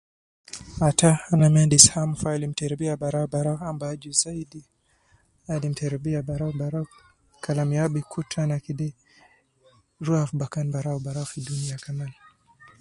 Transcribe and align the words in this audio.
Ata 0.87 1.11
ana 1.31 1.47
maa 1.53 1.63
endis 1.65 1.85
haam 1.93 2.11
fi 2.19 2.27
alimu 2.31 2.55
terebiya 2.59 3.01
baraubarau 3.01 3.57
ambaju 3.69 4.11
zaidi 4.23 4.61
alinu 5.53 5.75
tetrebiya 5.79 6.21
baraubarau 6.29 6.87
Kalam 7.43 7.69
ya 7.77 7.83
bikutu 7.93 8.35
ana 8.43 8.55
ruwa 10.05 10.21
fi 10.29 10.35
bakan 10.41 10.67
baraubarau 10.75 11.27
fi 11.31 11.39
Dunia 11.49 11.77
kaman. 11.85 12.11